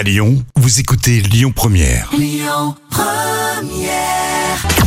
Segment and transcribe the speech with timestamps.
[0.00, 2.08] À Lyon, vous écoutez Lyon Première.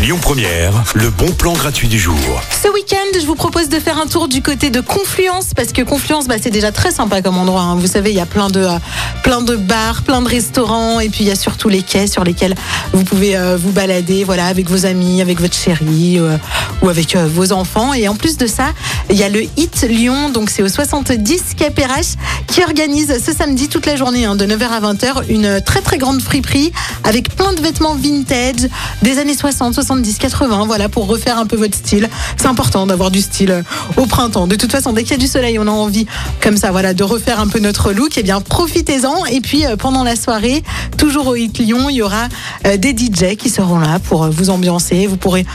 [0.02, 2.16] Lyon Première, le bon plan gratuit du jour.
[2.64, 5.84] Ce week-end, je vous propose de faire un tour du côté de Confluence parce que
[5.84, 7.62] Confluence, bah, c'est déjà très sympa comme endroit.
[7.62, 7.76] hein.
[7.76, 8.80] Vous savez, il y a plein de, euh,
[9.24, 12.24] plein de bars, plein de restaurants et puis il y a surtout les quais sur
[12.24, 12.56] lesquels
[12.92, 16.38] vous pouvez euh, vous balader, voilà, avec vos amis, avec votre chérie euh,
[16.82, 17.94] ou avec euh, vos enfants.
[17.94, 18.74] Et en plus de ça,
[19.10, 22.18] il y a le Hit Lyon, donc c'est au 70 KPRH
[22.48, 25.98] qui organise ce samedi toute la journée, hein, de 9h à 20h, une très très
[25.98, 26.72] grande friperie
[27.04, 28.70] avec plein de vêtements vintage
[29.02, 32.10] des années 60, 70, 80, voilà, pour refaire un peu votre style.
[32.38, 33.62] C'est important d'avoir du style euh,
[33.98, 34.48] au printemps.
[34.48, 36.06] De toute façon, dès qu'il y a du soleil, on a envie,
[36.42, 38.18] comme ça, voilà, de refaire un peu notre look.
[38.18, 39.13] Eh bien, profitez-en.
[39.30, 40.64] Et puis, euh, pendant la soirée,
[40.98, 42.28] toujours au Hit Lyon, il y aura
[42.66, 45.08] euh, des DJ qui seront là pour euh, vous ambiancer.
[45.08, 45.46] Vous pourrez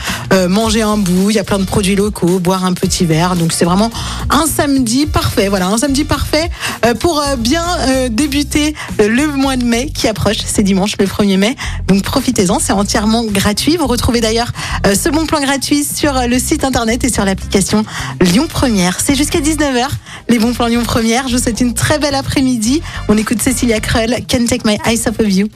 [0.47, 1.31] manger un bout.
[1.31, 3.35] Il y a plein de produits locaux, boire un petit verre.
[3.35, 3.89] Donc, c'est vraiment
[4.29, 5.47] un samedi parfait.
[5.49, 6.51] Voilà, un samedi parfait
[6.99, 7.63] pour bien
[8.09, 10.37] débuter le mois de mai qui approche.
[10.45, 11.55] C'est dimanche, le 1er mai.
[11.87, 12.59] Donc, profitez-en.
[12.59, 13.75] C'est entièrement gratuit.
[13.77, 14.51] Vous retrouvez d'ailleurs
[14.85, 17.83] ce bon plan gratuit sur le site internet et sur l'application
[18.21, 18.99] Lyon Première.
[18.99, 19.87] C'est jusqu'à 19h,
[20.29, 21.27] les bons plans Lyon Première.
[21.27, 22.81] Je vous souhaite une très belle après-midi.
[23.07, 25.47] On écoute Cécilia Krull, Can't Take My Eyes Off of You.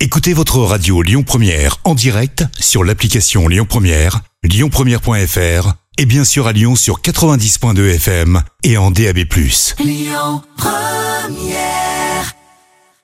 [0.00, 6.46] Écoutez votre radio Lyon Première en direct sur l'application Lyon Première, lyonpremière.fr et bien sûr
[6.46, 9.20] à Lyon sur 90.2 FM et en DAB+.